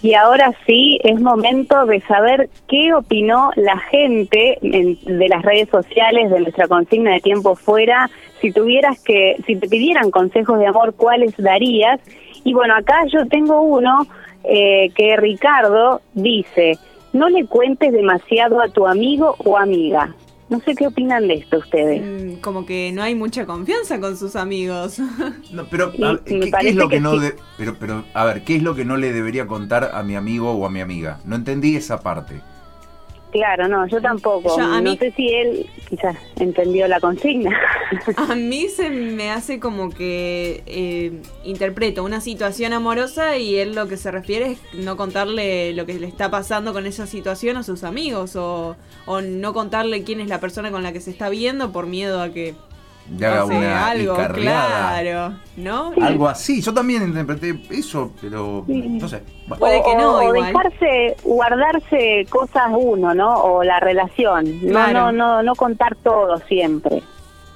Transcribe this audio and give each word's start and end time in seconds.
Y 0.00 0.14
ahora 0.14 0.52
sí, 0.64 1.00
es 1.02 1.20
momento 1.20 1.84
de 1.86 2.00
saber 2.02 2.48
qué 2.68 2.94
opinó 2.94 3.50
la 3.56 3.78
gente 3.78 4.58
de 4.60 5.28
las 5.28 5.42
redes 5.42 5.68
sociales 5.70 6.30
de 6.30 6.40
nuestra 6.40 6.68
consigna 6.68 7.14
de 7.14 7.20
tiempo 7.20 7.56
fuera. 7.56 8.08
Si 8.40 8.52
tuvieras 8.52 9.02
que, 9.02 9.36
si 9.44 9.56
te 9.56 9.68
pidieran 9.68 10.12
consejos 10.12 10.60
de 10.60 10.66
amor, 10.66 10.94
¿cuáles 10.94 11.36
darías? 11.36 12.00
Y 12.44 12.54
bueno, 12.54 12.76
acá 12.76 13.04
yo 13.12 13.26
tengo 13.26 13.60
uno 13.62 14.06
eh, 14.44 14.90
que 14.94 15.16
Ricardo 15.16 16.00
dice, 16.14 16.78
no 17.12 17.28
le 17.28 17.46
cuentes 17.46 17.92
demasiado 17.92 18.60
a 18.60 18.68
tu 18.68 18.86
amigo 18.86 19.34
o 19.44 19.58
amiga. 19.58 20.14
No 20.48 20.60
sé 20.60 20.74
qué 20.74 20.86
opinan 20.86 21.28
de 21.28 21.34
esto 21.34 21.58
ustedes. 21.58 22.02
Mm, 22.02 22.40
como 22.40 22.64
que 22.64 22.90
no 22.92 23.02
hay 23.02 23.14
mucha 23.14 23.44
confianza 23.44 24.00
con 24.00 24.16
sus 24.16 24.36
amigos. 24.36 24.98
No, 25.52 25.64
pero 25.70 25.92
¿qué, 25.92 26.50
es 26.62 26.74
lo 26.74 26.88
que, 26.88 27.00
no 27.00 27.12
pero 27.56 27.76
pero 27.78 28.04
a 28.12 28.24
ver, 28.24 28.44
¿qué 28.44 28.56
es 28.56 28.62
lo 28.62 28.74
que 28.74 28.84
no 28.84 28.96
le 28.96 29.12
debería 29.12 29.46
contar 29.46 29.90
a 29.94 30.02
mi 30.02 30.14
amigo 30.14 30.52
o 30.52 30.66
a 30.66 30.70
mi 30.70 30.80
amiga? 30.80 31.20
No 31.24 31.36
entendí 31.36 31.74
esa 31.74 32.00
parte. 32.00 32.40
Claro, 33.30 33.68
no, 33.68 33.86
yo 33.86 34.00
tampoco. 34.00 34.56
no 34.58 34.96
sé 34.96 35.12
si 35.12 35.28
él 35.28 35.66
quizás 35.88 36.16
entendió 36.36 36.88
la 36.88 36.98
consigna. 36.98 37.58
A 38.16 38.34
mí 38.34 38.68
se 38.68 38.88
me 38.88 39.30
hace 39.30 39.60
como 39.60 39.90
que 39.90 40.62
eh, 40.66 41.12
interpreto 41.44 42.04
una 42.04 42.20
situación 42.20 42.72
amorosa 42.72 43.36
y 43.36 43.56
él 43.56 43.74
lo 43.74 43.86
que 43.86 43.98
se 43.98 44.10
refiere 44.10 44.52
es 44.52 44.58
no 44.72 44.96
contarle 44.96 45.74
lo 45.74 45.84
que 45.84 46.00
le 46.00 46.06
está 46.06 46.30
pasando 46.30 46.72
con 46.72 46.86
esa 46.86 47.06
situación 47.06 47.58
a 47.58 47.62
sus 47.62 47.84
amigos 47.84 48.34
o, 48.34 48.76
o 49.04 49.20
no 49.20 49.52
contarle 49.52 50.04
quién 50.04 50.20
es 50.20 50.28
la 50.28 50.40
persona 50.40 50.70
con 50.70 50.82
la 50.82 50.92
que 50.92 51.00
se 51.00 51.10
está 51.10 51.28
viendo 51.28 51.70
por 51.70 51.86
miedo 51.86 52.22
a 52.22 52.30
que 52.30 52.54
ya 53.16 53.44
una 53.44 53.88
algo, 53.88 54.16
claro, 54.34 55.34
¿no? 55.56 55.92
Algo 56.00 56.28
así. 56.28 56.60
Yo 56.60 56.74
también 56.74 57.02
interpreté 57.02 57.60
eso, 57.70 58.12
pero 58.20 58.64
no 58.66 59.08
sé. 59.08 59.22
Puede 59.58 59.82
que 59.82 59.96
no, 59.96 60.16
o 60.16 60.32
dejarse 60.32 61.16
guardarse 61.24 62.26
cosas 62.28 62.68
uno, 62.70 63.14
¿no? 63.14 63.34
O 63.42 63.64
la 63.64 63.80
relación. 63.80 64.66
No, 64.66 64.92
no, 64.92 65.12
no, 65.12 65.42
no 65.42 65.54
contar 65.54 65.96
todo 65.96 66.38
siempre. 66.48 67.02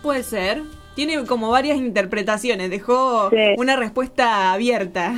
Puede 0.03 0.23
ser. 0.23 0.63
Tiene 0.95 1.25
como 1.25 1.51
varias 1.51 1.79
interpretaciones. 1.79 2.71
Dejó 2.71 3.31
una 3.57 3.77
respuesta 3.77 4.53
abierta. 4.53 5.15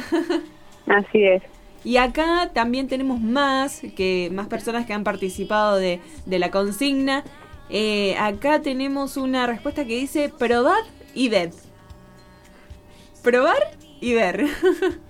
Así 0.86 1.24
es. 1.24 1.42
Y 1.84 1.98
acá 1.98 2.50
también 2.55 2.88
tenemos 2.88 3.20
más, 3.20 3.82
que 3.94 4.30
más 4.32 4.46
personas 4.46 4.86
que 4.86 4.94
han 4.94 5.05
participado 5.05 5.77
de, 5.77 6.00
de 6.24 6.38
la 6.38 6.50
consigna. 6.50 7.24
Eh, 7.70 8.17
acá 8.19 8.61
tenemos 8.61 9.17
una 9.17 9.47
respuesta 9.47 9.84
que 9.84 9.97
dice 9.97 10.29
probad 10.29 10.84
y 11.15 11.29
ved. 11.29 11.53
Probar 13.23 13.77
y 14.01 14.15
ver. 14.15 14.47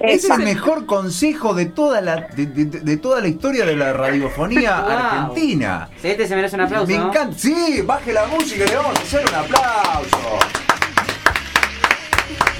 Es 0.00 0.30
el 0.30 0.38
mejor 0.44 0.86
consejo 0.86 1.54
de 1.54 1.66
toda 1.66 2.00
la 2.00 2.28
de, 2.28 2.96
toda 2.98 3.20
la 3.20 3.26
historia 3.26 3.66
de 3.66 3.74
la 3.74 3.92
radiofonía 3.92 4.78
argentina. 5.26 5.88
Sí, 6.00 6.08
este 6.08 6.28
se 6.28 6.36
merece 6.36 6.54
un 6.54 6.62
aplauso. 6.62 6.86
Me 6.86 6.94
encanta. 6.94 7.36
Sí, 7.36 7.82
baje 7.84 8.12
la 8.12 8.26
música 8.26 8.64
y 8.64 8.68
le 8.68 8.76
vamos 8.76 8.96
a 8.96 9.02
hacer 9.02 9.26
un 9.28 9.34
aplauso. 9.34 10.38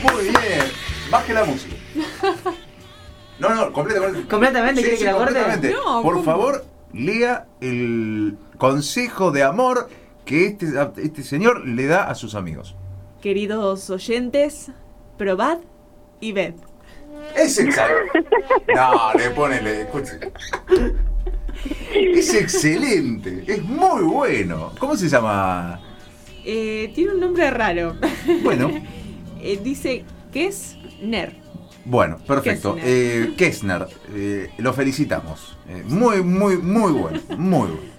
Muy 0.03 0.25
bien. 0.25 0.65
Baje 1.11 1.33
la 1.33 1.45
música. 1.45 1.77
No, 3.39 3.55
no, 3.55 3.73
completamente. 3.73 4.29
¿Completamente 4.29 4.83
quiere 4.83 4.99
que 4.99 5.05
la 5.05 5.13
completamente. 5.13 5.75
Por 6.03 6.25
favor, 6.25 6.65
lea 6.93 7.47
el 7.61 8.37
consejo 8.59 9.31
de 9.31 9.43
amor 9.43 9.89
que 10.25 10.47
este, 10.47 10.67
este 11.03 11.23
señor 11.23 11.67
le 11.67 11.87
da 11.87 12.11
a 12.11 12.15
sus 12.15 12.35
amigos. 12.35 12.77
Queridos 13.23 13.89
oyentes, 13.89 14.71
probad 15.17 15.59
y 16.21 16.33
ved. 16.33 16.55
Es 17.37 17.59
excelente. 17.59 18.25
No, 18.75 19.13
le 19.15 19.31
ponele, 19.31 19.87
Es 21.95 22.35
excelente, 22.35 23.45
es 23.47 23.63
muy 23.63 24.03
bueno. 24.03 24.73
¿Cómo 24.79 24.97
se 24.97 25.09
llama? 25.09 25.81
Eh, 26.45 26.93
tiene 26.95 27.15
un 27.15 27.21
nombre 27.21 27.51
raro. 27.51 27.97
Bueno. 28.43 28.71
eh, 29.41 29.59
dice 29.63 30.05
Kessner. 30.33 31.37
Bueno, 31.85 32.19
perfecto. 32.19 32.77
Kessner, 33.37 33.87
eh, 34.15 34.51
lo 34.59 34.73
felicitamos. 34.75 35.57
Eh, 35.69 35.83
muy, 35.87 36.23
muy, 36.23 36.59
muy 36.59 36.93
bueno. 36.93 37.21
Muy 37.37 37.69
bueno. 37.69 37.98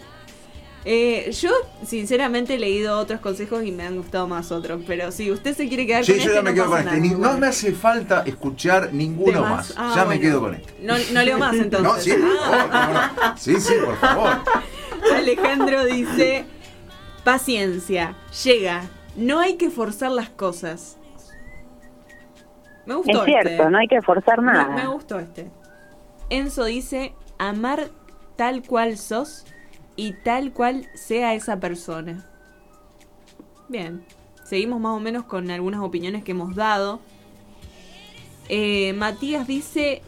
Eh, 0.85 1.31
yo, 1.31 1.49
sinceramente, 1.85 2.55
he 2.55 2.59
leído 2.59 2.97
otros 2.97 3.19
consejos 3.19 3.63
y 3.63 3.71
me 3.71 3.83
han 3.83 3.97
gustado 3.97 4.27
más 4.27 4.51
otros. 4.51 4.81
Pero 4.87 5.11
si 5.11 5.31
usted 5.31 5.55
se 5.55 5.67
quiere 5.67 5.85
quedar 5.85 6.05
con 6.05 6.15
este, 6.15 6.35
yo 6.35 6.43
me 6.43 6.53
quedo 6.53 6.69
con 6.69 6.79
este. 6.79 6.99
no 7.17 7.37
me 7.37 7.47
hace 7.47 7.73
falta 7.73 8.23
escuchar 8.25 8.93
ninguno 8.93 9.41
más. 9.41 9.73
Ah, 9.77 9.93
ya 9.95 10.05
me 10.05 10.19
quedo 10.19 10.39
con 10.39 10.55
este. 10.55 10.73
No, 10.81 10.97
leo 11.23 11.37
más 11.37 11.55
entonces. 11.57 12.17
no, 12.17 13.35
sí, 13.37 13.59
sí, 13.59 13.73
por 13.83 13.97
favor. 13.97 14.39
Alejandro 15.15 15.85
dice: 15.85 16.45
Paciencia, 17.23 18.15
llega. 18.43 18.83
No 19.15 19.39
hay 19.39 19.55
que 19.55 19.69
forzar 19.69 20.11
las 20.11 20.29
cosas. 20.29 20.97
Me 22.85 22.95
gustó 22.95 23.19
es 23.19 23.25
cierto, 23.25 23.49
este. 23.49 23.69
no 23.69 23.77
hay 23.77 23.87
que 23.87 24.01
forzar 24.01 24.41
nada. 24.41 24.69
me 24.69 24.87
gustó 24.87 25.19
este. 25.19 25.51
Enzo 26.29 26.63
dice: 26.65 27.13
Amar 27.37 27.89
tal 28.37 28.63
cual 28.63 28.97
sos 28.97 29.45
y 29.99 30.13
tal 30.13 30.53
cual 30.53 30.87
sea 30.93 31.33
esa 31.33 31.59
persona. 31.59 32.25
Bien, 33.67 34.01
seguimos 34.45 34.79
más 34.79 34.95
o 34.95 35.01
menos 35.01 35.25
con 35.25 35.51
algunas 35.51 35.81
opiniones 35.81 36.23
que 36.23 36.31
hemos 36.31 36.55
dado. 36.55 37.01
Eh, 38.47 38.93
Matías 38.93 39.45
dice, 39.45 40.01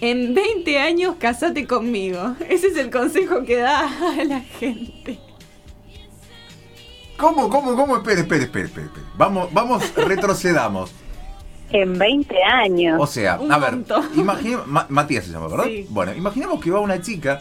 en 0.00 0.34
20 0.34 0.80
años 0.80 1.14
casate 1.20 1.68
conmigo. 1.68 2.34
Ese 2.48 2.66
es 2.66 2.76
el 2.76 2.90
consejo 2.90 3.44
que 3.44 3.58
da 3.58 3.86
a 3.86 4.24
la 4.24 4.40
gente. 4.40 5.20
¿Cómo, 7.16 7.48
cómo, 7.48 7.76
cómo? 7.76 7.98
Espere, 7.98 8.22
espere, 8.22 8.44
espere, 8.46 8.66
espere. 8.66 8.86
Vamos, 9.16 9.48
vamos, 9.52 9.94
retrocedamos. 9.94 10.90
En 11.70 11.96
20 11.96 12.42
años. 12.42 13.00
O 13.00 13.06
sea, 13.06 13.34
a 13.34 13.58
ver, 13.58 13.78
Matías 14.88 15.24
se 15.24 15.30
llama, 15.30 15.46
¿verdad? 15.46 15.66
Bueno, 15.88 16.14
imaginemos 16.14 16.60
que 16.60 16.72
va 16.72 16.80
una 16.80 17.00
chica 17.00 17.38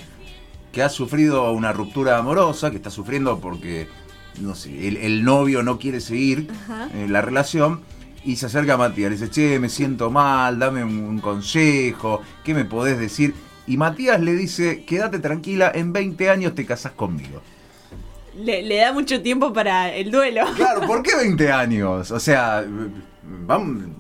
que 0.72 0.84
ha 0.84 0.90
sufrido 0.90 1.52
una 1.52 1.74
ruptura 1.74 2.18
amorosa, 2.18 2.72
que 2.72 2.78
está 2.78 2.90
sufriendo 2.90 3.40
porque, 3.40 3.88
no 4.40 4.56
sé, 4.56 4.88
el, 4.88 5.24
novio 5.24 5.64
no 5.64 5.80
quiere 5.80 6.02
seguir 6.02 6.50
en 6.94 7.12
la 7.12 7.22
relación, 7.22 7.82
y 8.24 8.36
se 8.36 8.48
acerca 8.48 8.74
a 8.74 8.78
Matías, 8.78 9.10
le 9.10 9.18
dice, 9.18 9.30
che, 9.30 9.60
me 9.60 9.70
siento 9.70 10.12
mal, 10.12 10.60
dame 10.60 10.84
un, 10.84 11.20
consejo, 11.20 12.22
¿qué 12.44 12.54
me 12.54 12.66
podés 12.66 13.00
decir? 13.00 13.34
Y 13.66 13.78
Matías 13.78 14.20
le 14.20 14.34
dice, 14.34 14.84
quédate 14.84 15.20
tranquila, 15.20 15.72
en 15.74 15.94
20 15.94 16.30
años 16.30 16.56
te 16.56 16.66
casás 16.66 16.92
conmigo. 16.94 17.42
Le, 18.36 18.62
le 18.62 18.78
da 18.78 18.94
mucho 18.94 19.22
tiempo 19.22 19.54
para 19.54 19.94
el 19.94 20.12
duelo. 20.12 20.46
Claro, 20.56 20.82
¿por 20.82 21.04
qué 21.04 21.16
20 21.18 21.52
años? 21.52 22.12
O 22.12 22.20
sea, 22.20 22.64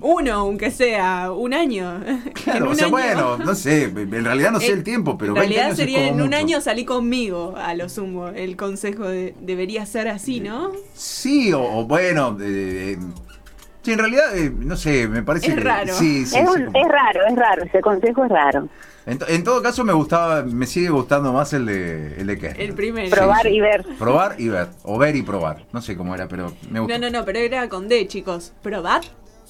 uno, 0.01 0.33
aunque 0.33 0.71
sea, 0.71 1.31
un 1.31 1.53
año. 1.53 2.01
Claro, 2.33 2.71
o 2.71 2.75
sea, 2.75 2.87
bueno, 2.87 3.37
no 3.37 3.53
sé, 3.53 3.83
en 3.83 4.25
realidad 4.25 4.51
no 4.51 4.59
sé 4.59 4.71
el 4.71 4.83
tiempo, 4.83 5.17
pero 5.17 5.31
en 5.33 5.37
realidad 5.37 5.75
sería 5.75 6.07
en 6.07 6.21
un 6.21 6.33
año 6.33 6.61
salí 6.61 6.85
conmigo, 6.85 7.55
a 7.57 7.73
lo 7.73 7.89
sumo. 7.89 8.29
El 8.29 8.55
consejo 8.55 9.05
debería 9.07 9.85
ser 9.85 10.07
así, 10.07 10.39
¿no? 10.39 10.71
Sí, 10.93 11.51
o, 11.53 11.85
bueno, 11.85 12.37
sí, 12.39 13.91
en 13.91 13.99
realidad, 13.99 14.37
eh, 14.37 14.51
no 14.55 14.75
sé, 14.77 15.07
me 15.07 15.23
parece 15.23 15.51
es 15.51 15.63
raro. 15.63 15.93
Sí, 15.93 16.23
es, 16.23 16.33
raro, 16.33 17.21
es 17.27 17.35
raro, 17.35 17.63
ese 17.63 17.81
consejo 17.81 18.25
es 18.25 18.31
raro. 18.31 18.69
En, 19.09 19.43
todo 19.43 19.61
caso 19.63 19.83
me 19.83 19.93
gustaba, 19.93 20.43
me 20.43 20.67
sigue 20.67 20.89
gustando 20.89 21.33
más 21.33 21.51
el 21.53 21.65
de 21.65 22.21
el 22.21 22.27
de 22.27 22.37
qué. 22.37 22.47
El 22.57 22.73
primero. 22.73 23.09
Probar 23.09 23.47
y 23.47 23.59
ver. 23.59 23.83
Probar 23.97 24.35
y 24.39 24.49
ver. 24.49 24.67
O 24.83 24.99
ver 24.99 25.15
y 25.15 25.23
probar. 25.23 25.65
No 25.73 25.81
sé 25.81 25.97
cómo 25.97 26.13
era, 26.13 26.27
pero 26.27 26.53
me 26.69 26.79
gusta. 26.79 26.97
No, 26.99 27.09
no, 27.09 27.19
no, 27.19 27.25
pero 27.25 27.39
era 27.39 27.67
con 27.69 27.87
D, 27.87 28.07
chicos. 28.07 28.53
Probar 28.61 29.01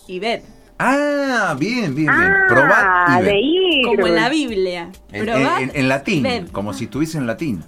y 0.08 0.20
ved. 0.20 0.42
Ah, 0.78 1.58
bien, 1.60 1.94
bien, 1.94 2.08
bien. 2.08 2.10
Ah, 2.10 2.46
Probar 2.48 3.22
y 3.22 3.26
ver. 3.26 3.86
Como 3.86 4.08
en 4.08 4.16
la 4.16 4.30
Biblia. 4.30 4.92
en, 5.12 5.90
latín, 5.90 6.48
como 6.54 6.74
si 6.74 6.86
estuviese 6.86 7.18
en 7.18 7.28
latín. 7.28 7.62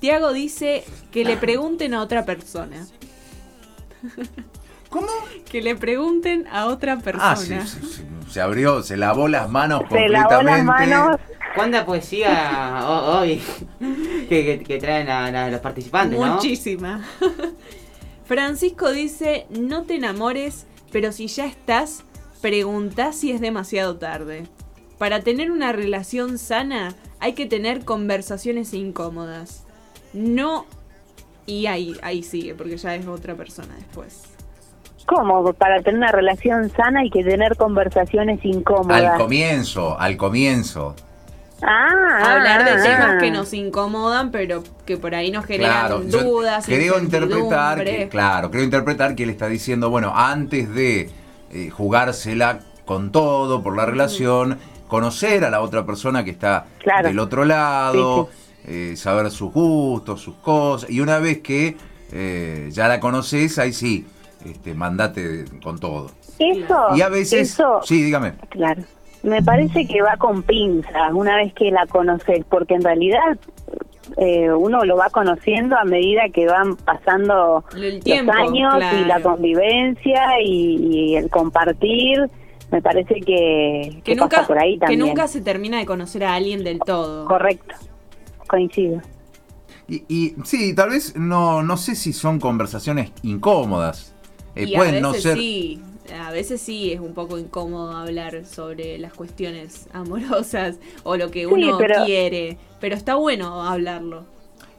Tiago 0.00 0.32
dice 0.32 0.82
que 1.10 1.24
le 1.26 1.36
pregunten 1.36 1.92
a 1.92 2.00
otra 2.00 2.24
persona. 2.24 2.86
¿Cómo? 4.92 5.08
Que 5.50 5.62
le 5.62 5.74
pregunten 5.74 6.46
a 6.48 6.66
otra 6.66 6.98
persona. 6.98 7.30
Ah, 7.30 7.36
sí, 7.36 7.54
sí, 7.64 8.04
Se 8.30 8.42
abrió, 8.42 8.82
se 8.82 8.98
lavó 8.98 9.26
las 9.26 9.48
manos 9.48 9.84
se 9.90 10.08
Lavó 10.10 10.42
las 10.42 10.62
manos. 10.62 11.18
¿Cuánta 11.54 11.86
poesía 11.86 12.84
hoy 12.86 13.40
que, 14.28 14.78
traen 14.78 15.08
a, 15.08 15.48
los 15.48 15.60
participantes? 15.60 16.18
Muchísima. 16.18 17.02
Francisco 18.26 18.90
dice, 18.90 19.46
no 19.48 19.84
te 19.84 19.94
enamores, 19.94 20.66
pero 20.90 21.10
si 21.10 21.26
ya 21.26 21.46
estás, 21.46 22.04
pregunta 22.42 23.14
si 23.14 23.32
es 23.32 23.40
demasiado 23.40 23.96
tarde. 23.96 24.46
Para 24.98 25.20
tener 25.20 25.50
una 25.50 25.72
relación 25.72 26.36
sana 26.36 26.94
hay 27.18 27.32
que 27.32 27.46
tener 27.46 27.86
conversaciones 27.86 28.74
incómodas. 28.74 29.64
No... 30.12 30.66
Y 31.44 31.66
ahí, 31.66 31.96
ahí 32.02 32.22
sigue, 32.22 32.54
porque 32.54 32.76
ya 32.76 32.94
es 32.94 33.06
otra 33.06 33.34
persona 33.34 33.74
después. 33.74 34.31
¿Cómo? 35.06 35.52
Para 35.54 35.82
tener 35.82 35.98
una 35.98 36.12
relación 36.12 36.70
sana 36.70 37.00
hay 37.00 37.10
que 37.10 37.24
tener 37.24 37.56
conversaciones 37.56 38.44
incómodas. 38.44 39.02
Al 39.02 39.18
comienzo, 39.18 39.98
al 39.98 40.16
comienzo. 40.16 40.94
Ah, 41.64 42.34
Hablar 42.34 42.64
de 42.64 42.70
ah, 42.72 42.82
temas 42.82 43.10
ah. 43.14 43.18
que 43.20 43.30
nos 43.30 43.52
incomodan, 43.52 44.30
pero 44.32 44.64
que 44.84 44.96
por 44.96 45.14
ahí 45.14 45.30
nos 45.30 45.44
generan 45.44 45.86
Claro, 45.86 46.00
dudas. 46.00 46.66
creo 46.66 46.98
interpretar 46.98 47.84
que, 47.84 48.08
claro, 48.08 48.50
creo 48.50 48.64
interpretar 48.64 49.14
que 49.14 49.22
él 49.22 49.30
está 49.30 49.46
diciendo, 49.46 49.88
bueno, 49.88 50.12
antes 50.14 50.74
de 50.74 51.10
eh, 51.52 51.70
jugársela 51.70 52.60
con 52.84 53.12
todo 53.12 53.62
por 53.62 53.76
la 53.76 53.86
relación, 53.86 54.58
conocer 54.88 55.44
a 55.44 55.50
la 55.50 55.60
otra 55.60 55.86
persona 55.86 56.24
que 56.24 56.30
está 56.30 56.66
Claro. 56.82 57.06
del 57.08 57.18
otro 57.20 57.44
lado, 57.44 58.28
eh, 58.66 58.94
saber 58.96 59.30
sus 59.30 59.52
gustos, 59.52 60.20
sus 60.20 60.34
cosas, 60.36 60.90
y 60.90 61.00
una 61.00 61.18
vez 61.20 61.38
que 61.42 61.76
eh, 62.10 62.68
ya 62.72 62.88
la 62.88 62.98
conoces, 62.98 63.58
ahí 63.60 63.72
sí, 63.72 64.04
este, 64.44 64.74
mandate 64.74 65.44
con 65.62 65.78
todo. 65.78 66.10
Eso, 66.38 66.96
Y 66.96 67.00
a 67.02 67.08
veces, 67.08 67.52
eso, 67.52 67.80
sí, 67.84 68.02
dígame. 68.02 68.32
claro. 68.50 68.82
Me 69.22 69.40
parece 69.40 69.86
que 69.86 70.02
va 70.02 70.16
con 70.16 70.42
pinzas 70.42 71.12
una 71.12 71.36
vez 71.36 71.52
que 71.54 71.70
la 71.70 71.86
conoces, 71.86 72.44
porque 72.48 72.74
en 72.74 72.82
realidad 72.82 73.38
eh, 74.16 74.50
uno 74.50 74.84
lo 74.84 74.96
va 74.96 75.10
conociendo 75.10 75.76
a 75.78 75.84
medida 75.84 76.22
que 76.34 76.46
van 76.46 76.74
pasando 76.74 77.64
tiempo, 78.02 78.32
los 78.32 78.48
años 78.48 78.74
y 79.00 79.04
la 79.04 79.20
convivencia 79.22 80.40
y, 80.44 80.76
y 81.12 81.16
el 81.16 81.30
compartir. 81.30 82.28
Me 82.72 82.82
parece 82.82 83.14
que, 83.20 83.92
Que 83.96 84.02
que 84.02 84.14
nunca, 84.16 84.38
pasa 84.38 84.48
por 84.48 84.58
ahí 84.58 84.74
que 84.74 84.80
también. 84.80 85.00
nunca 85.00 85.28
se 85.28 85.40
termina 85.40 85.78
de 85.78 85.86
conocer 85.86 86.24
a 86.24 86.34
alguien 86.34 86.64
del 86.64 86.80
todo. 86.80 87.26
Correcto, 87.26 87.76
coincido. 88.48 89.02
Y, 89.86 90.04
y 90.08 90.34
sí, 90.44 90.74
tal 90.74 90.90
vez 90.90 91.14
no, 91.16 91.62
no 91.62 91.76
sé 91.76 91.94
si 91.94 92.12
son 92.12 92.40
conversaciones 92.40 93.12
incómodas. 93.22 94.11
Eh, 94.54 94.64
y 94.68 94.74
a 94.74 94.80
veces 94.80 95.02
no 95.02 95.14
ser. 95.14 95.38
sí, 95.38 95.80
a 96.20 96.30
veces 96.30 96.60
sí 96.60 96.92
es 96.92 97.00
un 97.00 97.14
poco 97.14 97.38
incómodo 97.38 97.96
hablar 97.96 98.44
sobre 98.44 98.98
las 98.98 99.12
cuestiones 99.14 99.88
amorosas 99.92 100.78
o 101.04 101.16
lo 101.16 101.30
que 101.30 101.40
Sí, 101.40 101.46
uno 101.46 101.78
pero- 101.78 102.04
quiere, 102.04 102.58
pero 102.80 102.94
está 102.94 103.14
bueno 103.14 103.62
hablarlo. 103.62 104.24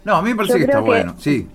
No, 0.03 0.15
a 0.15 0.21
mí 0.21 0.29
me 0.31 0.35
parece 0.35 0.53
Yo 0.53 0.57
que 0.59 0.63
está 0.65 0.79
que- 0.79 0.85
bueno, 0.85 1.15
sí. 1.17 1.47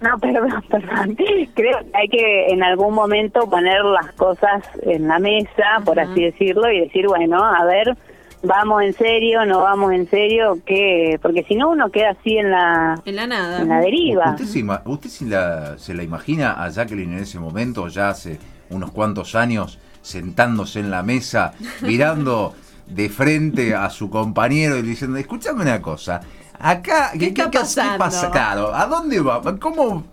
No, 0.00 0.18
perdón, 0.18 0.62
perdón. 0.70 1.16
Creo 1.54 1.78
que 1.78 1.96
hay 1.96 2.08
que 2.08 2.48
en 2.48 2.62
algún 2.62 2.92
momento 2.92 3.48
poner 3.48 3.82
las 3.84 4.12
cosas 4.12 4.62
en 4.82 5.08
la 5.08 5.18
mesa, 5.18 5.80
por 5.86 5.98
así 5.98 6.22
decirlo, 6.24 6.70
y 6.70 6.80
decir, 6.80 7.06
bueno, 7.06 7.42
a 7.42 7.64
ver, 7.64 7.96
vamos 8.46 8.82
en 8.82 8.92
serio, 8.94 9.44
no 9.44 9.60
vamos 9.60 9.92
en 9.92 10.08
serio, 10.08 10.58
¿qué? 10.64 11.18
Porque 11.20 11.44
si 11.44 11.54
no 11.56 11.70
uno 11.70 11.90
queda 11.90 12.10
así 12.10 12.38
en 12.38 12.50
la, 12.50 13.00
En 13.04 13.16
la 13.16 13.26
nada. 13.26 13.60
en 13.60 13.68
la 13.68 13.80
deriva. 13.80 14.30
¿Usted, 14.30 14.44
se, 14.46 14.58
ima- 14.60 14.82
usted 14.84 15.10
se 15.10 15.24
la, 15.26 15.76
se 15.78 15.94
la 15.94 16.02
imagina 16.02 16.62
a 16.62 16.68
Jacqueline 16.70 17.12
en 17.14 17.18
ese 17.20 17.38
momento, 17.38 17.88
ya 17.88 18.08
hace 18.10 18.38
unos 18.70 18.90
cuantos 18.92 19.34
años, 19.34 19.78
sentándose 20.02 20.80
en 20.80 20.90
la 20.90 21.02
mesa, 21.02 21.52
mirando 21.82 22.54
de 22.86 23.08
frente 23.08 23.74
a 23.74 23.90
su 23.90 24.08
compañero 24.10 24.76
y 24.76 24.82
diciendo, 24.82 25.16
escúchame 25.18 25.62
una 25.62 25.82
cosa, 25.82 26.20
acá, 26.58 27.10
¿Qué 27.18 27.26
está 27.26 27.50
pasando? 27.50 27.98
pasa? 27.98 28.30
Claro, 28.30 28.74
¿a 28.74 28.86
dónde 28.86 29.20
va? 29.20 29.42
¿Cómo? 29.58 30.04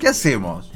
¿Qué 0.00 0.08
hacemos? 0.08 0.70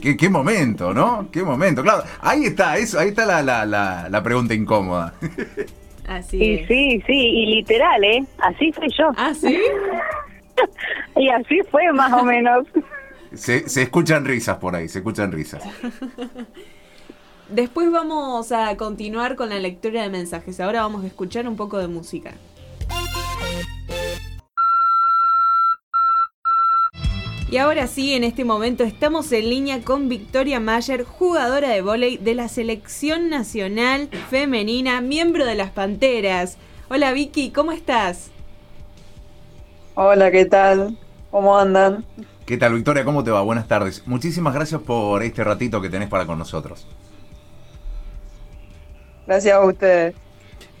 ¿Qué, 0.00 0.16
qué 0.16 0.28
momento, 0.28 0.94
¿no? 0.94 1.28
¿Qué 1.32 1.42
momento? 1.42 1.82
Claro, 1.82 2.04
ahí 2.20 2.44
está, 2.44 2.76
eso, 2.76 2.98
ahí 3.00 3.08
está 3.08 3.26
la, 3.26 3.42
la, 3.42 3.64
la, 3.66 4.08
la 4.08 4.22
pregunta 4.22 4.54
incómoda. 4.54 5.14
Así 6.04 6.38
Y 6.38 6.54
es. 6.54 6.68
sí, 6.68 7.02
sí, 7.06 7.12
y 7.12 7.46
literal, 7.46 8.02
¿eh? 8.04 8.24
Así 8.38 8.72
fui 8.72 8.88
yo. 8.98 9.10
Ah, 9.16 9.34
sí. 9.34 9.58
Y 11.16 11.28
así 11.30 11.60
fue 11.70 11.92
más 11.92 12.12
o 12.12 12.24
menos. 12.24 12.66
Se, 13.32 13.68
se 13.68 13.82
escuchan 13.82 14.24
risas 14.24 14.58
por 14.58 14.76
ahí, 14.76 14.88
se 14.88 14.98
escuchan 15.00 15.32
risas. 15.32 15.68
Después 17.48 17.90
vamos 17.90 18.52
a 18.52 18.76
continuar 18.76 19.36
con 19.36 19.50
la 19.50 19.58
lectura 19.58 20.02
de 20.02 20.08
mensajes. 20.10 20.60
Ahora 20.60 20.82
vamos 20.82 21.04
a 21.04 21.06
escuchar 21.08 21.46
un 21.48 21.56
poco 21.56 21.78
de 21.78 21.88
música. 21.88 22.40
Y 27.54 27.58
ahora 27.58 27.86
sí, 27.86 28.14
en 28.14 28.24
este 28.24 28.44
momento 28.44 28.82
estamos 28.82 29.30
en 29.30 29.48
línea 29.48 29.80
con 29.84 30.08
Victoria 30.08 30.58
Mayer, 30.58 31.04
jugadora 31.04 31.68
de 31.68 31.82
vóley 31.82 32.16
de 32.16 32.34
la 32.34 32.48
Selección 32.48 33.30
Nacional 33.30 34.08
Femenina, 34.28 35.00
miembro 35.00 35.46
de 35.46 35.54
las 35.54 35.70
Panteras. 35.70 36.58
Hola 36.90 37.12
Vicky, 37.12 37.52
¿cómo 37.52 37.70
estás? 37.70 38.32
Hola, 39.94 40.32
¿qué 40.32 40.46
tal? 40.46 40.98
¿Cómo 41.30 41.56
andan? 41.56 42.04
¿Qué 42.44 42.56
tal, 42.56 42.74
Victoria? 42.74 43.04
¿Cómo 43.04 43.22
te 43.22 43.30
va? 43.30 43.42
Buenas 43.42 43.68
tardes. 43.68 44.02
Muchísimas 44.04 44.52
gracias 44.52 44.80
por 44.80 45.22
este 45.22 45.44
ratito 45.44 45.80
que 45.80 45.88
tenés 45.90 46.08
para 46.08 46.26
con 46.26 46.36
nosotros. 46.40 46.88
Gracias 49.28 49.54
a 49.54 49.64
ustedes 49.64 50.16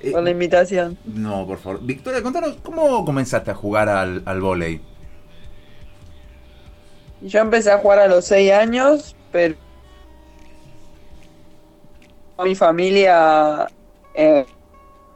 Eh, 0.00 0.10
por 0.10 0.24
la 0.24 0.30
invitación. 0.30 0.98
no, 1.04 1.46
por 1.46 1.58
favor. 1.58 1.80
Victoria, 1.84 2.20
contanos, 2.20 2.56
¿cómo 2.64 3.04
comenzaste 3.04 3.52
a 3.52 3.54
jugar 3.54 3.88
al, 3.88 4.22
al 4.26 4.40
vóley? 4.40 4.80
Yo 7.20 7.40
empecé 7.40 7.70
a 7.70 7.78
jugar 7.78 8.00
a 8.00 8.06
los 8.08 8.26
6 8.26 8.52
años, 8.52 9.16
pero 9.32 9.54
mi 12.42 12.54
familia 12.54 13.66
eh, 14.14 14.44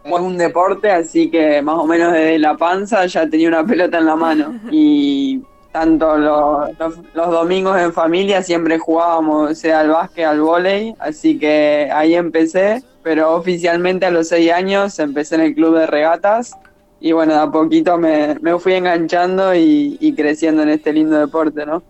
es 0.05 0.13
un 0.21 0.39
deporte, 0.39 0.91
así 0.91 1.31
que 1.31 1.61
más 1.63 1.77
o 1.77 1.87
menos 1.87 2.13
desde 2.13 2.39
la 2.39 2.57
panza 2.57 3.05
ya 3.07 3.29
tenía 3.29 3.49
una 3.49 3.65
pelota 3.65 3.99
en 3.99 4.07
la 4.07 4.17
mano. 4.17 4.55
Y 4.71 5.43
tanto 5.73 6.17
lo- 6.17 6.67
los, 6.79 6.99
los 7.13 7.31
domingos 7.31 7.79
en 7.79 7.93
familia 7.93 8.43
siempre 8.43 8.79
jugábamos, 8.79 9.59
sea 9.59 9.81
al 9.81 9.91
básquet, 9.91 10.25
al 10.25 10.41
vóley, 10.41 10.95
así 10.99 11.39
que 11.39 11.91
ahí 11.93 12.15
empecé, 12.15 12.83
pero 13.03 13.35
oficialmente 13.35 14.07
a 14.07 14.11
los 14.11 14.29
6 14.29 14.51
años 14.51 14.99
empecé 14.99 15.35
en 15.35 15.43
el 15.43 15.55
club 15.55 15.77
de 15.77 15.87
regatas. 15.87 16.53
Y 17.01 17.13
bueno, 17.13 17.35
de 17.35 17.41
a 17.41 17.51
poquito 17.51 17.97
me, 17.97 18.37
me 18.41 18.59
fui 18.59 18.75
enganchando 18.75 19.55
y, 19.55 19.97
y 20.01 20.15
creciendo 20.15 20.63
en 20.63 20.71
este 20.71 20.93
lindo 20.93 21.19
deporte, 21.19 21.65
¿no? 21.65 21.83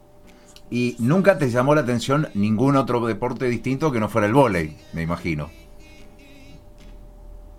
Y 0.70 0.96
nunca 0.98 1.38
te 1.38 1.48
llamó 1.48 1.74
la 1.74 1.80
atención 1.80 2.28
ningún 2.34 2.76
otro 2.76 3.04
deporte 3.06 3.46
distinto 3.46 3.90
que 3.90 4.00
no 4.00 4.08
fuera 4.08 4.26
el 4.26 4.34
vóley, 4.34 4.76
me 4.92 5.02
imagino. 5.02 5.48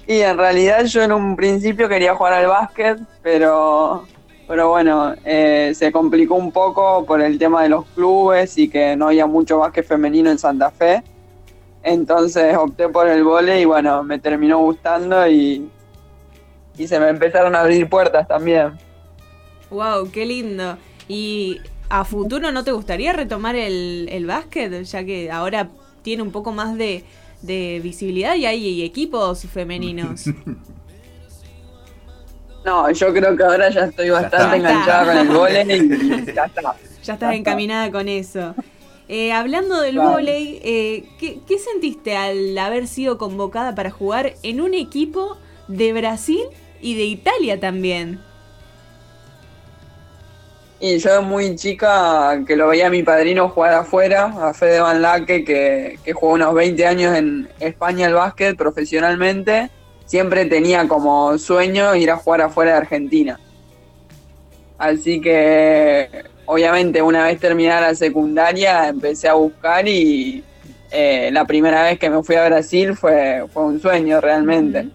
Y 0.06 0.22
en 0.22 0.38
realidad 0.38 0.86
yo 0.86 1.04
en 1.04 1.12
un 1.12 1.36
principio 1.36 1.88
quería 1.88 2.16
jugar 2.16 2.34
al 2.34 2.48
básquet, 2.48 3.00
pero, 3.22 4.06
pero 4.48 4.70
bueno, 4.70 5.14
eh, 5.24 5.72
se 5.76 5.92
complicó 5.92 6.36
un 6.36 6.52
poco 6.52 7.06
por 7.06 7.22
el 7.22 7.38
tema 7.38 7.64
de 7.64 7.70
los 7.70 7.86
clubes 7.88 8.58
y 8.58 8.70
que 8.70 8.96
no 8.96 9.08
había 9.08 9.28
mucho 9.28 9.60
básquet 9.60 9.86
femenino 9.86 10.30
en 10.32 10.40
Santa 10.40 10.72
Fe. 10.72 11.04
Entonces 11.84 12.58
opté 12.58 12.90
por 12.90 13.08
el 13.08 13.24
vóley 13.24 13.62
y 13.62 13.66
bueno, 13.66 14.04
me 14.04 14.20
terminó 14.20 14.60
gustando 14.60 15.28
y, 15.28 15.70
y 16.80 16.88
se 16.88 17.00
me 17.00 17.10
empezaron 17.10 17.56
a 17.56 17.62
abrir 17.62 17.88
puertas 17.90 18.28
también. 18.28 18.74
Wow, 19.70 20.10
qué 20.12 20.26
lindo. 20.26 20.78
¿Y 21.08 21.60
a 21.90 22.06
futuro 22.06 22.52
no 22.52 22.64
te 22.64 22.72
gustaría 22.72 23.14
retomar 23.14 23.56
el, 23.56 24.08
el 24.12 24.26
básquet? 24.26 24.84
Ya 24.84 25.04
que 25.04 25.30
ahora 25.32 25.70
tiene 26.02 26.24
un 26.24 26.32
poco 26.32 26.52
más 26.52 26.76
de, 26.78 27.04
de 27.42 27.80
visibilidad 27.84 28.36
y 28.36 28.46
hay 28.46 28.82
equipos 28.84 29.46
femeninos. 29.46 30.26
No, 32.66 32.92
yo 32.92 33.14
creo 33.14 33.36
que 33.38 33.44
ahora 33.44 33.70
ya 33.70 33.86
estoy 33.86 34.10
bastante 34.10 34.58
enganchada 34.58 35.06
con 35.06 35.18
el 35.18 35.28
vóley 35.30 36.26
y 36.28 36.34
ya 36.34 36.44
está. 36.46 36.76
Ya 37.04 37.14
estás 37.14 37.34
encaminada 37.34 37.90
con 37.90 38.08
eso. 38.10 38.54
Eh, 39.08 39.32
hablando 39.32 39.80
del 39.82 39.96
Claro. 39.96 40.12
vóley, 40.12 40.60
eh, 40.62 41.06
¿qué, 41.20 41.40
qué 41.48 41.58
sentiste 41.58 42.16
al 42.18 42.56
haber 42.58 42.88
sido 42.88 43.18
convocada 43.18 43.74
para 43.76 43.90
jugar 43.90 44.34
en 44.44 44.62
un 44.62 44.74
equipo 44.74 45.38
de 45.68 45.94
Brasil 45.94 46.42
y 46.82 46.96
de 46.96 47.04
Italia 47.04 47.60
también? 47.60 48.20
Y 50.82 50.98
yo 50.98 51.22
muy 51.22 51.56
chica 51.56 52.42
que 52.48 52.56
lo 52.56 52.70
veía 52.70 52.88
a 52.88 52.90
mi 52.90 53.04
padrino 53.04 53.50
jugar 53.50 53.74
afuera, 53.74 54.34
a 54.42 54.54
Fede 54.54 54.80
Van 54.80 55.02
Laque, 55.02 55.44
que, 55.44 56.00
que 56.04 56.14
jugó 56.14 56.34
unos 56.34 56.54
20 56.54 56.86
años 56.86 57.18
en 57.18 57.50
España 57.60 58.08
el 58.08 58.14
básquet 58.14 58.56
profesionalmente, 58.56 59.70
siempre 60.06 60.46
tenía 60.46 60.88
como 60.88 61.38
sueño 61.38 61.96
ir 61.96 62.10
a 62.12 62.16
jugar 62.16 62.42
afuera 62.42 62.72
de 62.72 62.78
Argentina. 62.78 63.40
Así 64.78 65.20
que 65.20 66.10
obviamente 66.46 67.02
una 67.02 67.26
vez 67.26 67.40
terminada 67.40 67.82
la 67.82 67.96
secundaria 67.96 68.88
empecé 68.88 69.28
a 69.28 69.34
buscar 69.34 69.86
y 69.86 70.44
eh, 70.92 71.30
la 71.32 71.46
primera 71.46 71.84
vez 71.84 72.00
que 72.00 72.10
me 72.10 72.24
fui 72.24 72.36
a 72.38 72.46
Brasil 72.46 72.96
fue, 72.96 73.44
fue 73.54 73.66
un 73.66 73.82
sueño 73.82 74.22
realmente. 74.22 74.88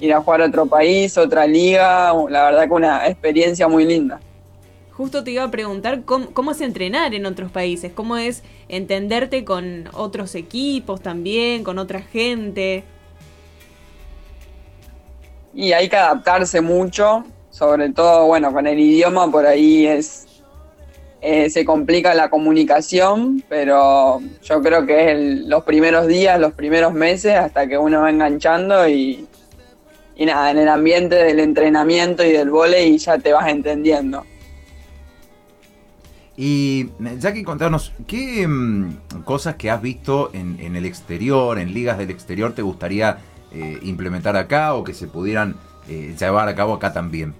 Ir 0.00 0.12
a 0.12 0.20
jugar 0.20 0.42
a 0.42 0.46
otro 0.46 0.66
país, 0.66 1.18
otra 1.18 1.46
liga, 1.46 2.12
la 2.28 2.44
verdad 2.44 2.66
que 2.66 2.72
una 2.72 3.06
experiencia 3.08 3.66
muy 3.68 3.84
linda. 3.84 4.20
Justo 4.92 5.22
te 5.22 5.30
iba 5.30 5.44
a 5.44 5.50
preguntar 5.50 6.02
cómo, 6.04 6.30
cómo 6.30 6.50
es 6.50 6.60
entrenar 6.60 7.14
en 7.14 7.26
otros 7.26 7.52
países, 7.52 7.92
cómo 7.92 8.16
es 8.16 8.42
entenderte 8.68 9.44
con 9.44 9.88
otros 9.92 10.34
equipos 10.34 11.00
también, 11.00 11.62
con 11.62 11.78
otra 11.78 12.00
gente. 12.02 12.84
Y 15.54 15.72
hay 15.72 15.88
que 15.88 15.96
adaptarse 15.96 16.60
mucho, 16.60 17.24
sobre 17.50 17.90
todo, 17.90 18.26
bueno, 18.26 18.52
con 18.52 18.66
el 18.66 18.78
idioma 18.78 19.30
por 19.30 19.46
ahí 19.46 19.86
es, 19.86 20.26
eh, 21.20 21.50
se 21.50 21.64
complica 21.64 22.14
la 22.14 22.30
comunicación, 22.30 23.42
pero 23.48 24.20
yo 24.42 24.62
creo 24.62 24.86
que 24.86 25.10
es 25.10 25.40
los 25.46 25.64
primeros 25.64 26.06
días, 26.06 26.38
los 26.38 26.52
primeros 26.52 26.92
meses, 26.92 27.34
hasta 27.34 27.66
que 27.66 27.76
uno 27.76 28.02
va 28.02 28.10
enganchando 28.10 28.88
y, 28.88 29.26
y 30.18 30.26
nada, 30.26 30.50
en 30.50 30.58
el 30.58 30.68
ambiente 30.68 31.14
del 31.14 31.38
entrenamiento 31.38 32.24
y 32.24 32.32
del 32.32 32.50
volei 32.50 32.98
ya 32.98 33.18
te 33.18 33.32
vas 33.32 33.48
entendiendo. 33.48 34.26
Y 36.36 36.90
Jackie, 37.18 37.44
contanos, 37.44 37.92
¿qué 38.06 38.46
mm, 38.46 39.22
cosas 39.24 39.54
que 39.54 39.70
has 39.70 39.80
visto 39.80 40.30
en, 40.34 40.76
el 40.76 40.84
exterior, 40.84 41.58
en 41.58 41.72
ligas 41.72 41.98
del 41.98 42.10
exterior, 42.10 42.52
te 42.52 42.62
gustaría 42.62 43.18
eh, 43.52 43.78
implementar 43.82 44.36
acá 44.36 44.74
o 44.74 44.82
que 44.82 44.92
se 44.92 45.06
pudieran 45.06 45.56
eh, 45.88 46.14
llevar 46.18 46.48
a 46.48 46.54
cabo 46.54 46.74
acá 46.74 46.92
también? 46.92 47.32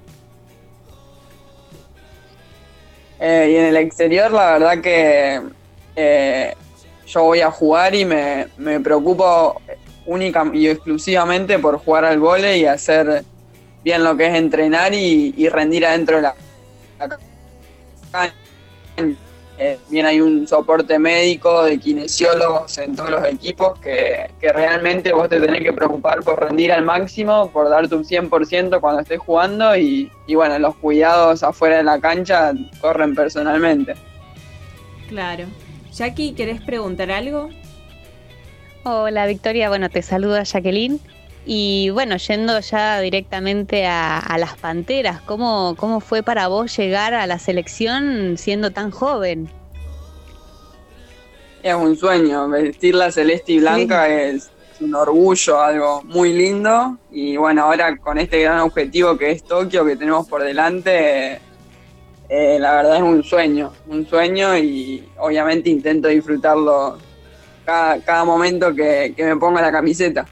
Eh, 3.20 3.50
y 3.52 3.56
en 3.56 3.64
el 3.64 3.76
exterior, 3.76 4.30
la 4.30 4.52
verdad 4.52 4.80
que 4.80 5.42
yo 7.08 7.23
voy 7.25 7.40
a 7.40 7.50
jugar 7.50 7.94
y 7.97 8.04
me, 8.04 8.47
preocupo 8.85 9.61
única 10.08 10.44
y 10.52 10.68
exclusivamente 10.68 11.58
por 11.58 11.78
jugar 11.78 12.04
al 12.06 12.18
vole 12.18 12.58
y 12.58 12.64
hacer 12.64 13.24
bien 13.84 14.02
lo 14.02 14.16
que 14.16 14.26
es 14.26 14.34
entrenar 14.34 14.92
y, 14.94 15.48
rendir 15.48 15.86
adentro 15.86 16.16
de 16.16 16.22
la, 16.22 16.34
la 16.98 18.32
eh, 19.60 19.76
bien 19.90 20.06
hay 20.06 20.20
un 20.20 20.46
soporte 20.46 21.00
médico 21.00 21.64
de 21.64 21.78
kinesiólogos 21.78 22.78
en 22.78 22.94
todos 22.94 23.10
los 23.10 23.24
equipos 23.26 23.76
que, 23.80 24.30
realmente 24.40 25.12
vos 25.12 25.28
te 25.28 25.40
tenés 25.40 25.62
que 25.62 25.72
preocupar 25.72 26.22
por 26.22 26.40
rendir 26.40 26.72
al 26.72 26.84
máximo, 26.84 27.50
por 27.50 27.68
dar 27.68 27.88
tu 27.88 27.98
100% 28.04 28.80
cuando 28.80 29.02
estés 29.02 29.18
jugando 29.18 29.76
y, 29.76 30.12
y 30.28 30.36
bueno, 30.36 30.58
los 30.60 30.76
cuidados 30.76 31.42
afuera 31.42 31.78
de 31.78 31.82
la 31.82 31.98
cancha 32.00 32.52
corren 32.80 33.16
personalmente. 33.16 33.94
Claro. 35.08 35.46
Jackie, 35.92 36.34
¿querés 36.34 36.60
preguntar 36.60 37.10
algo? 37.10 37.50
Hola 38.90 39.26
Victoria, 39.26 39.68
bueno, 39.68 39.90
te 39.90 40.00
saluda 40.00 40.45
Jacqueline. 40.45 40.99
Y 41.45 41.90
bueno, 41.90 42.16
yendo 42.16 42.59
ya 42.61 43.00
directamente 43.00 43.85
a, 43.87 44.35
las 44.38 44.57
Panteras, 44.57 45.21
¿cómo, 45.21 45.75
¿cómo 45.76 46.00
fue 46.00 46.23
para 46.23 46.49
vos 46.49 46.75
llegar 46.75 47.12
a 47.12 47.26
la 47.26 47.38
selección 47.38 48.38
siendo 48.38 48.71
tan 48.71 48.90
joven? 48.90 49.50
Es 51.62 51.75
un 51.75 51.97
sueño, 51.97 52.49
vestir 52.49 52.95
la 52.95 53.12
celeste 53.12 53.52
y 53.52 53.59
blanca 53.59 54.09
es 54.09 54.50
un 54.80 54.95
orgullo, 54.95 55.61
algo 55.61 56.02
muy 56.04 56.33
lindo. 56.33 56.97
Y 57.11 57.37
bueno, 57.37 57.64
ahora 57.64 57.95
con 57.99 58.16
este 58.16 58.40
gran 58.40 58.61
objetivo 58.61 59.18
que 59.18 59.33
es 59.33 59.45
Tokio, 59.45 59.85
que 59.85 59.97
tenemos 59.97 60.26
por 60.26 60.42
delante, 60.42 61.40
eh, 62.30 62.59
la 62.59 62.73
verdad 62.73 62.97
es 62.97 63.02
un 63.02 63.23
sueño, 63.23 63.71
un 63.87 64.07
sueño 64.07 64.57
y 64.57 65.07
obviamente 65.18 65.68
intento 65.68 66.09
disfrutarlo 66.09 67.07
cada, 67.68 68.00
cada 68.00 68.25
momento 68.25 68.75
que, 68.75 69.12
que 69.14 69.25
me 69.25 69.37
ponga 69.37 69.60
la 69.60 69.70
camiseta. 69.70 70.26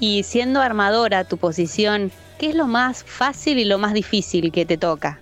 Y 0.00 0.22
siendo 0.22 0.62
armadora 0.62 1.24
tu 1.24 1.36
posición, 1.36 2.10
¿qué 2.38 2.48
es 2.48 2.54
lo 2.54 2.66
más 2.66 3.04
fácil 3.04 3.58
y 3.58 3.66
lo 3.66 3.76
más 3.76 3.92
difícil 3.92 4.50
que 4.50 4.64
te 4.64 4.78
toca? 4.78 5.20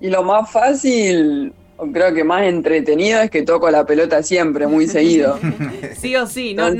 Y 0.00 0.10
lo 0.10 0.24
más 0.24 0.50
fácil, 0.50 1.52
creo 1.92 2.12
que 2.12 2.24
más 2.24 2.42
entretenido 2.42 3.20
es 3.20 3.30
que 3.30 3.42
toco 3.42 3.70
la 3.70 3.86
pelota 3.86 4.20
siempre, 4.24 4.66
muy 4.66 4.88
seguido. 4.88 5.38
sí 5.96 6.16
o 6.16 6.26
sí, 6.26 6.54
no, 6.54 6.70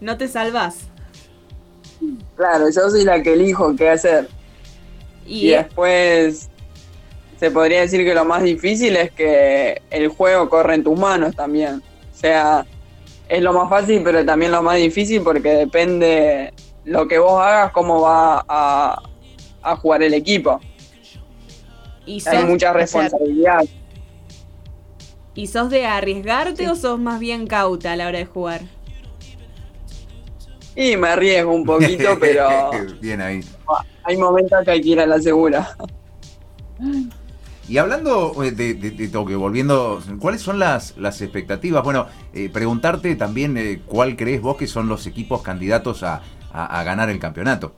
no, 0.00 0.18
te 0.18 0.28
salvas. 0.28 0.88
Claro, 2.36 2.66
yo 2.68 2.90
soy 2.90 3.04
la 3.04 3.22
que 3.22 3.32
elijo 3.32 3.74
qué 3.74 3.88
hacer. 3.88 4.28
Y, 5.26 5.46
y 5.46 5.50
después 5.52 6.50
se 7.38 7.50
podría 7.50 7.82
decir 7.82 8.04
que 8.04 8.14
lo 8.14 8.24
más 8.24 8.42
difícil 8.42 8.96
es 8.96 9.12
que 9.12 9.80
el 9.90 10.08
juego 10.08 10.48
corre 10.48 10.74
en 10.74 10.84
tus 10.84 10.98
manos 10.98 11.36
también. 11.36 11.76
O 11.76 12.16
sea, 12.16 12.66
es 13.28 13.42
lo 13.42 13.52
más 13.52 13.68
fácil, 13.68 14.02
pero 14.02 14.24
también 14.24 14.50
lo 14.50 14.62
más 14.62 14.76
difícil 14.76 15.22
porque 15.22 15.50
depende 15.50 16.52
lo 16.84 17.06
que 17.06 17.18
vos 17.18 17.40
hagas, 17.40 17.70
cómo 17.72 18.00
va 18.00 18.44
a, 18.48 19.76
jugar 19.76 20.02
el 20.02 20.14
equipo. 20.14 20.60
Y 22.06 22.22
Hay 22.26 22.44
mucha 22.44 22.72
responsabilidad. 22.72 23.64
¿Y 25.34 25.46
sos 25.46 25.70
de 25.70 25.86
arriesgarte 25.86 26.68
o 26.68 26.74
sos 26.74 26.98
más 26.98 27.20
bien 27.20 27.46
cauta 27.46 27.92
a 27.92 27.96
la 27.96 28.08
hora 28.08 28.18
de 28.18 28.24
jugar? 28.24 28.62
Y 30.74 30.96
me 30.96 31.08
arriesgo 31.08 31.52
un 31.52 31.64
poquito, 31.64 32.16
pero. 32.20 32.70
bien 33.00 33.20
ahí. 33.20 33.40
Hay 34.02 34.16
momentos 34.16 34.64
que 34.64 34.70
hay 34.70 34.80
que 34.80 34.88
ir 34.88 35.00
a 35.00 35.06
la 35.06 35.20
segura. 35.20 35.76
Y 37.68 37.76
hablando 37.76 38.32
eh, 38.42 38.50
de, 38.50 38.72
de, 38.72 39.08
Tokio, 39.08 39.38
volviendo, 39.38 40.02
¿cuáles 40.20 40.40
son 40.40 40.58
las, 40.58 40.96
las 40.96 41.20
expectativas? 41.20 41.84
Bueno, 41.84 42.06
eh, 42.32 42.48
preguntarte 42.50 43.14
también 43.14 43.58
eh, 43.58 43.82
cuál 43.84 44.16
crees 44.16 44.40
vos 44.40 44.56
que 44.56 44.66
son 44.66 44.88
los 44.88 45.06
equipos 45.06 45.42
candidatos 45.42 46.02
a, 46.02 46.22
ganar 46.50 47.10
el 47.10 47.18
campeonato. 47.18 47.72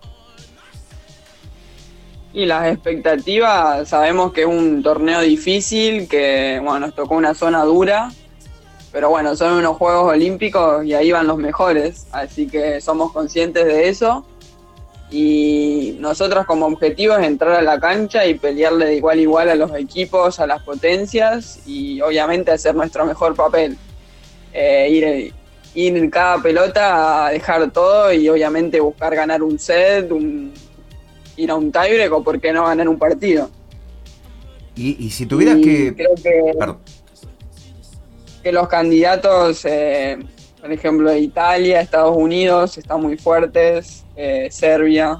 Y 2.33 2.47
las 2.47 2.73
expectativas, 2.73 3.89
sabemos 3.89 4.33
que 4.33 4.43
es 4.43 4.47
un 4.47 4.81
torneo 4.83 5.21
difícil, 5.21 6.09
que 6.09 6.61
bueno, 6.63 6.87
nos 6.87 6.95
tocó 6.95 7.17
una 7.17 7.35
zona 7.35 7.65
dura, 7.65 8.13
pero 8.93 9.11
bueno, 9.11 9.35
son 9.35 9.55
unos 9.55 9.77
Juegos 9.77 10.13
Olímpicos 10.13 10.85
y 10.85 10.95
ahí 10.95 11.11
van 11.11 11.27
los 11.27 11.37
mejores, 11.37 12.07
así 12.13 12.47
que 12.47 12.81
somos 12.81 13.13
conscientes 13.13 13.67
de 13.67 13.89
eso 13.89 14.25
y 15.11 15.97
nosotros 15.99 16.47
como 16.47 16.67
objetivo 16.67 17.17
es 17.17 17.27
entrar 17.27 17.53
a 17.53 17.63
la 17.63 17.81
cancha 17.81 18.27
y 18.27 18.35
pelearle 18.35 18.87
de 18.87 18.95
igual 18.97 19.19
a 19.19 19.23
igual 19.23 19.49
a 19.49 19.55
los 19.57 19.75
equipos, 19.75 20.39
a 20.39 20.47
las 20.47 20.63
potencias 20.63 21.61
y 21.67 22.01
obviamente 22.01 22.53
hacer 22.53 22.75
nuestro 22.75 23.05
mejor 23.05 23.35
papel. 23.35 23.77
Eh, 24.53 24.89
ir, 24.91 25.35
ir 25.75 25.97
en 25.97 26.11
cada 26.11 26.41
pelota 26.41 27.27
a 27.27 27.31
dejar 27.31 27.71
todo 27.73 28.13
y 28.13 28.29
obviamente 28.29 28.79
buscar 28.81 29.15
ganar 29.15 29.43
un 29.43 29.59
set, 29.59 30.11
ir 31.37 31.51
a 31.51 31.57
un 31.57 31.73
tiebreak 31.73 32.13
o 32.13 32.23
por 32.23 32.41
qué 32.41 32.53
no 32.53 32.67
ganar 32.67 32.89
un 32.89 32.99
partido. 32.99 33.51
Y, 34.77 35.11
si 35.11 35.27
tuvieras 35.27 35.57
que... 35.57 35.95
Creo 35.95 36.15
que, 36.15 36.55
que 38.43 38.53
los 38.53 38.69
candidatos, 38.69 39.65
eh, 39.67 40.19
por 40.61 40.73
ejemplo, 40.73 41.15
Italia, 41.17 41.81
Estados 41.81 42.17
Unidos, 42.17 42.79
están 42.79 43.01
muy 43.01 43.17
fuertes. 43.17 44.05
Eh, 44.23 44.49
Serbia. 44.51 45.19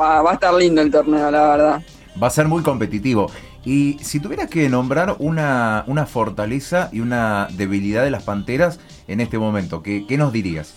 Va, 0.00 0.20
a 0.20 0.34
estar 0.34 0.54
lindo 0.54 0.80
el 0.80 0.90
torneo, 0.90 1.30
la 1.32 1.48
verdad. 1.48 1.82
Va 2.20 2.28
a 2.28 2.30
ser 2.30 2.46
muy 2.46 2.62
competitivo. 2.62 3.28
Y 3.64 3.98
si 4.00 4.20
tuvieras 4.20 4.48
que 4.48 4.68
nombrar 4.68 5.16
una, 5.18 5.82
una 5.88 6.06
fortaleza 6.06 6.90
y 6.92 7.00
una 7.00 7.48
debilidad 7.50 8.04
de 8.04 8.12
las 8.12 8.22
Panteras 8.22 8.78
en 9.08 9.20
este 9.20 9.36
momento, 9.36 9.82
¿qué, 9.82 10.06
nos 10.16 10.32
dirías? 10.32 10.74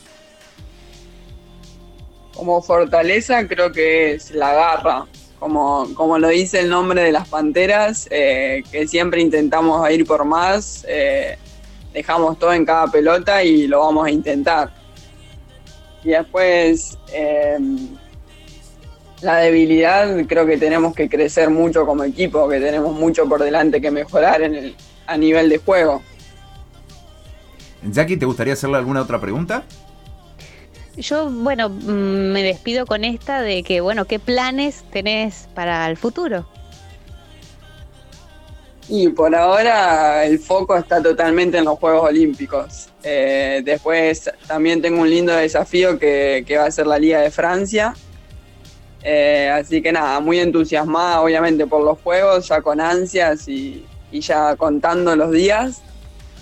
Como 2.35 2.59
fortaleza 2.63 3.47
creo 3.47 3.71
que 3.71 4.13
es 4.13 4.31
la 4.31 4.53
garra, 4.53 5.05
como, 5.37 5.93
como 5.93 6.17
lo 6.17 6.29
dice 6.29 6.61
el 6.61 6.69
nombre 6.69 7.03
de 7.03 7.11
las 7.11 7.27
Panteras, 7.27 8.07
eh, 8.09 8.63
que 8.71 8.87
siempre 8.87 9.21
intentamos 9.21 9.87
ir 9.91 10.07
por 10.07 10.25
más, 10.25 10.83
eh, 10.89 11.37
dejamos 11.93 12.39
todo 12.39 12.53
en 12.53 12.65
cada 12.65 12.87
pelota 12.87 13.43
y 13.43 13.67
lo 13.67 13.79
vamos 13.79 14.07
a 14.07 14.11
intentar. 14.11 14.71
Y 16.03 16.09
después, 16.09 16.97
em, 17.13 17.89
la 19.21 19.37
debilidad, 19.37 20.25
creo 20.27 20.45
que 20.45 20.57
tenemos 20.57 20.95
que 20.95 21.07
crecer 21.07 21.49
mucho 21.49 21.85
como 21.85 22.03
equipo, 22.03 22.49
que 22.49 22.59
tenemos 22.59 22.93
mucho 22.93 23.27
por 23.27 23.43
delante 23.43 23.79
que 23.79 23.91
mejorar 23.91 24.41
en 24.41 24.55
el, 24.55 24.75
a 25.05 25.17
nivel 25.17 25.49
de 25.49 25.59
juego. 25.59 26.01
Jackie, 27.83 28.17
¿te 28.17 28.25
gustaría 28.25 28.53
hacerle 28.53 28.77
alguna 28.77 29.01
otra 29.01 29.19
pregunta? 29.19 29.63
Yo, 30.97 31.29
bueno, 31.29 31.69
mm, 31.69 32.31
me 32.31 32.43
despido 32.43 32.85
con 32.85 33.03
esta 33.03 33.41
de 33.41 33.63
que, 33.63 33.81
bueno, 33.81 34.05
¿qué 34.05 34.19
planes 34.19 34.83
tenés 34.91 35.47
para 35.55 35.89
el 35.89 35.97
futuro? 35.97 36.47
Y 38.89 39.09
por 39.09 39.33
ahora 39.35 40.25
el 40.25 40.39
foco 40.39 40.75
está 40.75 41.01
totalmente 41.01 41.57
en 41.57 41.65
los 41.65 41.79
Juegos 41.79 42.09
Olímpicos. 42.09 42.89
Eh, 43.03 43.61
después 43.63 44.29
también 44.47 44.81
tengo 44.81 45.01
un 45.01 45.09
lindo 45.09 45.33
desafío 45.33 45.97
que, 45.97 46.45
va 46.57 46.65
a 46.65 46.71
ser 46.71 46.87
la 46.87 46.99
Liga 46.99 47.21
de 47.21 47.31
Francia. 47.31 47.93
Eh, 49.03 49.49
así 49.53 49.81
que 49.81 49.91
nada, 49.91 50.19
muy 50.19 50.39
entusiasmada 50.39 51.21
obviamente 51.21 51.65
por 51.65 51.83
los 51.83 51.99
Juegos, 52.01 52.47
ya 52.47 52.61
con 52.61 52.79
ansias 52.79 53.47
y, 53.47 53.85
ya 54.11 54.55
contando 54.55 55.15
los 55.15 55.31
días. 55.31 55.81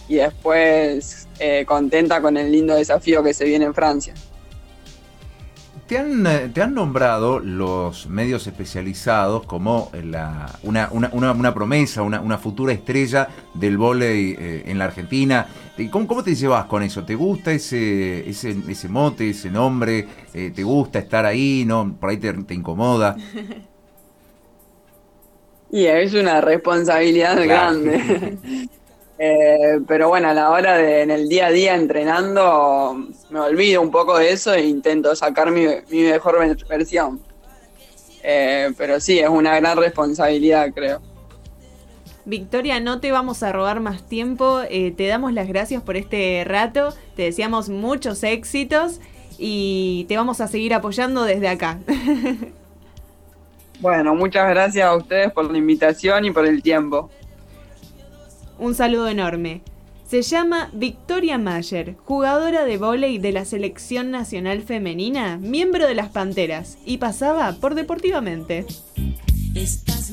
Y 0.08 0.16
después 0.16 1.28
eh, 1.38 1.66
contenta 1.68 2.20
con 2.22 2.36
el 2.36 2.52
lindo 2.52 2.76
desafío 2.76 3.22
que 3.22 3.34
se 3.34 3.46
viene 3.46 3.66
en 3.66 3.76
Francia. 3.76 4.14
Te 5.90 5.98
han, 5.98 6.28
eh, 6.28 6.52
te 6.54 6.62
han 6.62 6.76
nombrado 6.76 7.40
los 7.40 8.08
medios 8.08 8.46
especializados 8.46 9.48
como 9.48 9.90
la, 10.04 10.60
una, 10.62 10.88
una, 10.92 11.32
una, 11.32 11.54
promesa, 11.56 12.04
una, 12.04 12.38
futura 12.38 12.74
estrella 12.74 13.28
del 13.56 13.76
vóley 13.76 14.36
eh, 14.38 14.64
en 14.68 14.78
la 14.78 14.86
Argentina. 14.86 15.48
¿Cómo, 15.90 16.06
¿Cómo, 16.06 16.24
te 16.24 16.36
llevas 16.36 16.66
con 16.66 16.84
eso? 16.84 17.04
¿Te 17.06 17.16
gusta 17.16 17.52
ese, 17.54 18.30
ese, 18.30 18.56
ese 18.68 18.88
mote, 18.88 19.32
ese 19.32 19.50
nombre? 19.50 20.06
Eh, 20.32 20.52
¿Te 20.54 20.62
gusta 20.62 21.00
estar 21.00 21.26
ahí? 21.26 21.64
¿No? 21.66 21.96
¿Por 22.00 22.12
ahí 22.12 22.18
te, 22.18 22.34
te 22.34 22.54
incomoda? 22.54 23.16
Y 25.72 25.86
es 25.86 26.16
una 26.16 26.42
responsabilidad 26.42 27.46
grande. 27.46 28.40
Eh, 29.22 29.82
pero 29.86 30.08
bueno, 30.08 30.30
a 30.30 30.34
la 30.34 30.50
hora 30.50 30.78
de 30.78 31.02
en 31.02 31.12
el 31.12 31.28
día 31.28 31.48
a 31.48 31.52
día 31.52 31.76
entrenando, 31.76 33.06
me 33.30 33.40
olvido 33.42 33.82
un 33.82 33.92
poco 33.92 34.18
de 34.18 34.32
eso 34.32 34.54
e 34.54 34.66
intento 34.66 35.14
sacar 35.14 35.52
mi, 35.52 35.68
mejor 35.92 36.40
versión. 36.70 37.20
Eh, 38.24 38.72
pero 38.78 39.02
sí, 39.02 39.20
es 39.20 39.28
una 39.28 39.60
gran 39.60 39.78
responsabilidad, 39.78 40.72
creo. 40.74 41.02
Victoria, 42.24 42.80
no 42.80 43.02
te 43.02 43.12
vamos 43.12 43.44
a 43.44 43.52
robar 43.52 43.82
más 43.82 44.08
tiempo. 44.08 44.62
Eh, 44.70 44.94
te 44.96 45.08
damos 45.08 45.34
las 45.34 45.50
gracias 45.50 45.84
por 45.84 45.98
este 45.98 46.44
rato. 46.46 46.94
Te 47.18 47.24
deseamos 47.24 47.68
muchos 47.68 48.24
éxitos 48.24 49.02
y 49.38 50.06
te 50.08 50.16
vamos 50.16 50.40
a 50.40 50.48
seguir 50.48 50.74
apoyando 50.74 51.26
desde 51.26 51.50
acá. 51.50 51.80
bueno, 53.82 54.16
muchas 54.16 54.50
gracias 54.50 54.88
a 54.88 54.96
ustedes 54.96 55.34
por 55.34 55.52
la 55.52 55.58
invitación 55.58 56.24
y 56.24 56.32
por 56.32 56.46
el 56.46 56.62
tiempo. 56.62 57.10
Un 58.60 58.76
saludo 58.76 59.08
enorme. 59.08 59.62
Se 60.06 60.22
llama 60.22 60.70
Victoria 60.74 61.38
Mayer, 61.38 61.96
jugadora 62.04 62.66
de 62.66 62.78
vóley 62.78 63.18
de 63.18 63.32
la 63.32 63.46
Selección 63.46 64.12
Nacional 64.12 64.64
Femenina, 64.64 65.38
miembro 65.38 65.88
de 65.88 65.96
las 65.96 66.10
Panteras, 66.10 66.78
y 66.86 66.98
pasaba 66.98 67.54
por 67.54 67.74
Deportivamente. 67.76 68.66
Estás 69.56 70.12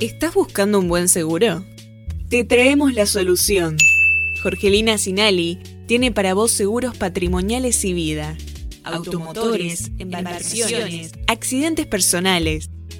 ¿Estás 0.00 0.34
buscando 0.34 0.80
un 0.80 0.88
buen 0.88 1.08
seguro? 1.08 1.64
Te 2.28 2.44
traemos 2.44 2.92
la 2.92 3.06
solución. 3.06 3.78
Jorgelina 4.42 4.98
Sinali 4.98 5.58
tiene 5.86 6.12
para 6.12 6.34
vos 6.34 6.50
seguros 6.50 6.94
patrimoniales 6.94 7.82
y 7.86 7.94
vida, 7.94 8.36
automotores, 8.82 9.92
inversiones, 9.98 11.12
accidentes 11.26 11.86
personales, 11.86 12.68